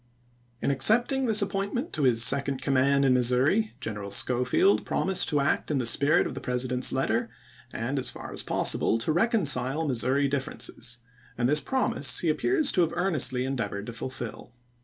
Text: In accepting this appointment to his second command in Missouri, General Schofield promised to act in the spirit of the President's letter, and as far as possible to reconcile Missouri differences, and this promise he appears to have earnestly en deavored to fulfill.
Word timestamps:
In 0.63 0.71
accepting 0.71 1.27
this 1.27 1.43
appointment 1.43 1.93
to 1.93 2.01
his 2.01 2.23
second 2.23 2.59
command 2.59 3.05
in 3.05 3.13
Missouri, 3.13 3.75
General 3.79 4.09
Schofield 4.09 4.83
promised 4.83 5.29
to 5.29 5.39
act 5.39 5.69
in 5.69 5.77
the 5.77 5.85
spirit 5.85 6.25
of 6.25 6.33
the 6.33 6.41
President's 6.41 6.91
letter, 6.91 7.29
and 7.71 7.99
as 7.99 8.09
far 8.09 8.33
as 8.33 8.41
possible 8.41 8.97
to 8.97 9.11
reconcile 9.11 9.87
Missouri 9.87 10.27
differences, 10.27 10.97
and 11.37 11.47
this 11.47 11.61
promise 11.61 12.21
he 12.21 12.29
appears 12.29 12.71
to 12.71 12.81
have 12.81 12.93
earnestly 12.95 13.45
en 13.45 13.55
deavored 13.55 13.85
to 13.85 13.93
fulfill. 13.93 14.55